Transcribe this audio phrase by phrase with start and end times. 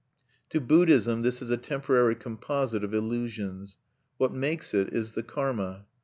[0.49, 3.77] To Buddhism this is a temporary composite of illusions.
[4.17, 5.85] What makes it is the karma.